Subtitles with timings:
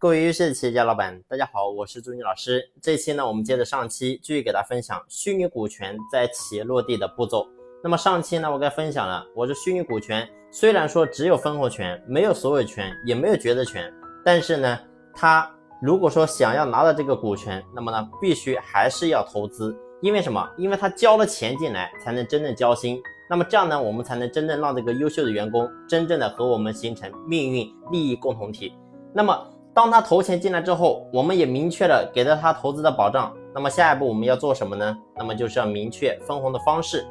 [0.00, 2.62] 各位优秀的企业家老板，大家好，我是朱军老师。
[2.80, 7.44] 这期呢，我们接着上期继续给大家分享虚拟股权在企业落地的步骤。
[7.82, 13.92] 那么上期呢，我给大家分享了，我这虚拟股权虽然说只有分红权，没有所有权，也没有决策权，
[14.24, 14.78] 但是呢，
[15.12, 20.48] 它如果说想要拿到这个股权，那么呢，必须还是要投资，因为什么？
[20.56, 23.02] 因为他交了钱进来，才能真正交心。
[23.28, 28.72] 那么这样呢，我们才能真正让这个优秀的员工真正的和我们形成命运利益共同体。
[29.12, 29.44] 那么
[29.78, 33.32] 当他投钱进来之后，我们也明确了给了他投资的保障。
[33.54, 34.98] 那么下一步我们要做什么呢？
[35.16, 37.06] 那么就是要明确分红的方式。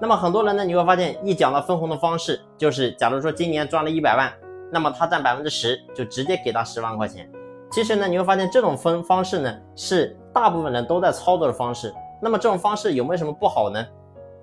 [0.00, 4.32] 那么很多人呢，你会发现一讲到分红的方式，就是假如说今年赚了一百万，
[4.70, 7.28] 那么他占百分之十，就直接给他十万块钱。
[7.72, 11.92] 其实呢，你会发现这种分方式呢，是大部分人都在操作的方式。
[12.20, 13.84] 那么这种方式有没有什么不好呢？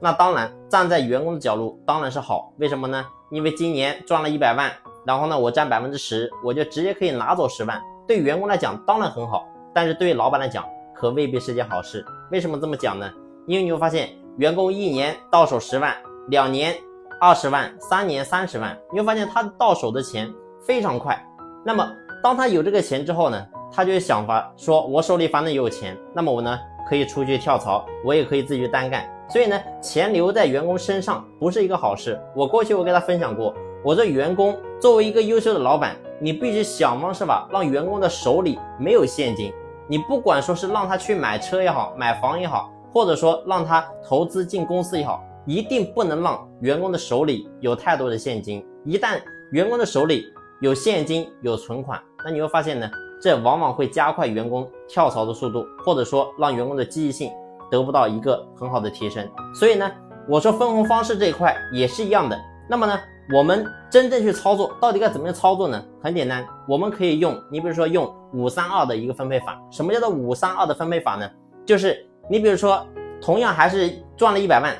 [0.01, 3.05] 那当然，站在员工的角度当然是好，为什么呢？
[3.31, 4.69] 因为今年赚了一百万，
[5.09, 7.81] 然后呢，我占百分之十，我就直接可以拿走十万。
[8.07, 10.63] 对员工来讲当然很好，但是对于老板来讲
[10.93, 12.05] 可未必是件好事。
[12.31, 13.11] 为什么这么讲呢？
[13.47, 15.95] 因为你会发现，员工一年到手十万，
[16.27, 16.75] 两年
[17.19, 21.19] 二十万，三年三十万，你会发现他到手的钱非常快。
[21.65, 26.55] 那么当他有这个钱之后呢，他就想法说，我手里反正有钱，那么我呢
[26.87, 29.09] 可以出去跳槽，我也可以自己去单干。
[29.27, 32.21] 所以呢，钱留在员工身上不是一个好事。
[32.35, 39.53] 我过去我跟他分享过，我说员工作为一个优秀的老板，你必须想方设法让员工的手里没有现金。
[39.87, 48.65] 你不管说是让他去买车也好，买房也好，或者说让他投资进公司也好，一定不能让员工的手里有太多的现金。
[48.85, 49.19] 一旦
[49.51, 52.89] 员工的手里有现金有存款，那你会发现呢，
[53.21, 57.31] 这往往会加快员工跳槽的速度，或者说让员工的积极性。
[57.71, 59.87] 得不到一个很好的提升，所以呢，
[60.27, 62.35] 我说分红方式这一块也是一样的。
[62.67, 62.99] 那么呢，
[63.31, 65.83] 我们真正去操作，到底该怎么样操作呢？
[66.01, 69.61] 很简单，我们可以用，你比如说用五三二的一个分配法。
[69.69, 71.29] 什么叫做五三二的分配法呢？
[71.65, 72.85] 就是你比如说，
[73.21, 74.75] 同样还是赚了一百万，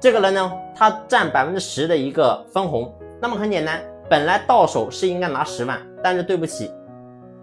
[0.00, 2.90] 这个人呢，他占百分之十的一个分红。
[3.20, 6.72] 那么很简单，本来到手是应该拿十万，但是对不起，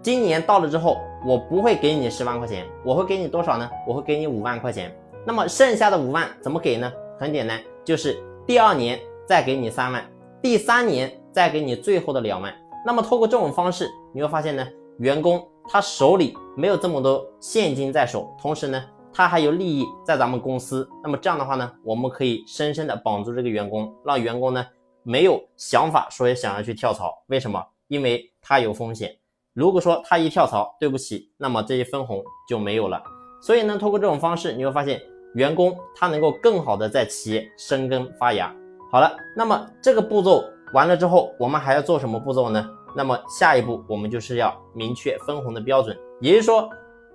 [0.02, 0.98] 今年到了之后。
[1.26, 3.68] 我不会给你十万块钱，我会给你多少呢？
[3.84, 4.96] 我会给你五万块钱。
[5.26, 6.92] 那么剩下的五万怎么给呢？
[7.18, 8.16] 很简单，就是
[8.46, 10.00] 第二年再给你三万，
[10.40, 12.54] 第三年再给你最后的两万。
[12.86, 14.66] 那么通过这种方式，你会发现呢，
[14.98, 18.82] 员工他手里没有这么多现金在手，同时呢，
[19.12, 20.88] 他还有利益在咱们公司。
[21.02, 24.64] 那么这样的话呢，我们可以深深的绑住这个员工，让员工呢
[25.02, 27.12] 没有想法说想要去跳槽。
[27.26, 27.60] 为什么？
[27.88, 29.10] 因为他有风险。
[29.54, 33.02] 如果说他一跳槽，对不起，那么这些分红就没有了。
[33.42, 35.00] 所以呢，通过这种方式，你会发现
[35.34, 38.54] 员工他能够更好的在企业生根发芽。
[38.90, 42.68] 好了，那么这个步骤完了之后，我们还要做什么步骤呢？
[42.96, 45.94] 那么下一步我们就是要明确分红的标准。
[46.20, 46.70] 也就是说，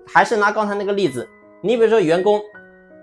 [0.05, 1.27] 还是拿刚才那个例子，
[1.61, 2.39] 你比如说员工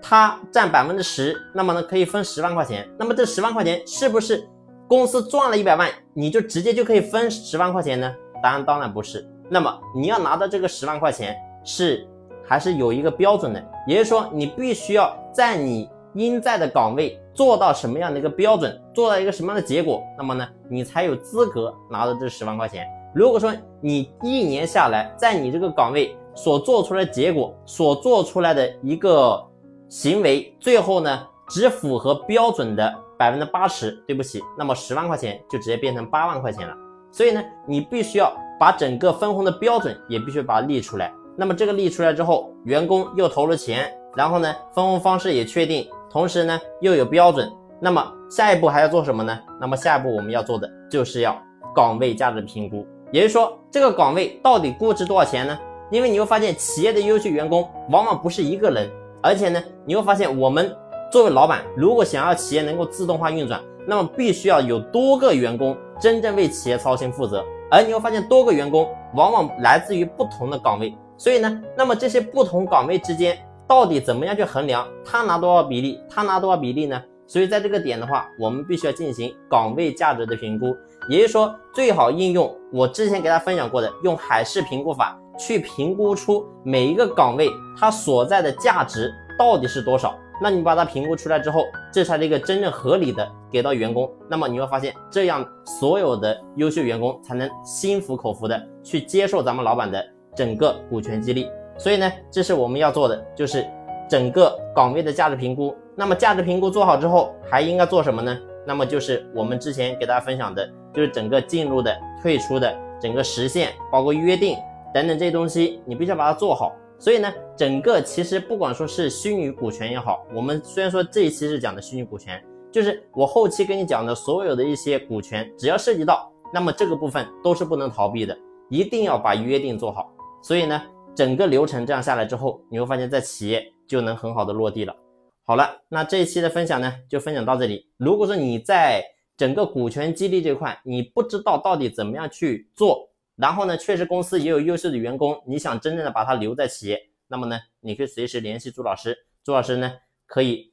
[0.01, 2.89] 他占百分之十，那么呢可以分十万块钱。
[2.97, 4.47] 那么这十万块钱是不是
[4.87, 8.15] 公司赚了一百万，你就直接就可以分十万块钱呢？
[8.41, 9.27] 答案当然不是。
[9.49, 12.07] 那么你要拿到这个十万块钱，是
[12.47, 22.85] 还是有一个标准的，也就是说你必须要在你应在的岗位做到什么样的一个标准，做到一个什么样的结果，那么呢，你才有资格拿到这十万块钱。
[23.13, 29.41] 如果说你一年下来，在你这个岗位所做出来结果，所做出来的一个
[29.89, 36.73] 行为，最后呢只符合标准的百分之八十，对不起，那么十万块钱就直接变成八万块钱了。
[37.11, 41.13] 所以呢，你必须要把整个分红的标准也必须把它立出来。
[41.35, 47.51] 那么这个立出来之后，员工又投了钱，然后呢，分红方式也确定，同时呢又有标准。
[47.79, 49.39] 那么下一步还要做什么呢？
[49.59, 51.35] 那么下一步我们要做的就是要
[51.75, 55.57] 岗位价值评估，也就是说这个岗位到底估值多少钱呢？
[55.89, 58.89] 因为你会发现企业的优秀员工往往不是一个人，
[59.21, 60.71] 而且呢你会发现我们
[61.11, 65.75] 作为老板，如果想要企业能够自动化运转，那么必须要有多个员工。
[65.99, 73.37] 真正为企业操心负责，而你会发现多个员工往往来自于不同的岗位，所以呢，那么这些不同岗位之间
[73.71, 77.01] 到底怎么样去衡量他拿多少比例，他拿多少比例呢？
[77.25, 80.75] 所以在这个点的话，我们必须要进行岗位价值的评估，
[81.07, 89.09] 也就是说，最好应用我之前给大家分享过的，用海事评估法去评估出每一个岗位它所在的价值
[89.39, 90.13] 到底是多少。
[90.41, 91.63] 那你把它评估出来之后，
[91.93, 94.11] 这才是一个真正合理的给到员工。
[94.29, 95.47] 那么你会发现，这样
[95.79, 101.47] 所有的优秀员工才能心服口服的去接受咱们老板的整个股权激励。
[101.81, 103.65] 所以呢，这是我们要做的，就是
[104.07, 105.75] 整个岗位的价值评估。
[105.95, 108.37] 那么价值评估做好之后，还应该做什么呢？
[108.67, 111.91] 那么就是我们之前给大家分享的，就是整个进入的、
[112.21, 114.55] 退出的整个实现，包括约定，
[114.93, 116.71] 等等这些东西，你必须要把它做好。
[116.99, 122.39] 所以呢，整个其实不管说是虚拟股权也好，我们虽然说这一期是讲的虚拟股权，
[122.71, 128.37] 就是我后期跟你讲的所有的一些股权，只要涉及到，那么这个部分都是不能逃避的，
[128.69, 130.13] 一定要把约定做好。
[130.43, 130.81] 所以呢，
[131.15, 134.95] 整个流程这样下来之后，你会发现在企业就能很好的落地了。
[135.43, 137.89] 好了，那这一期的分享呢，就分享到这里。
[137.97, 139.03] 如果说你在
[139.35, 149.91] 整个股权激励这块，你不知道到底怎么样去做，然后呢，确实公司也有优秀的员工，你想真正的把他留在企业，那么呢，你可以随时联系朱老师，朱老师呢
[150.25, 150.71] 可以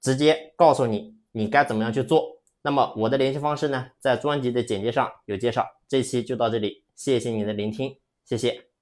[0.00, 2.24] 直接告诉你你该怎么样去做。
[2.62, 5.66] 那么我的联系方式呢，在专辑的简介上有介绍。
[5.86, 7.94] 这期就到这里，谢谢你的聆听，
[8.24, 8.73] 谢谢。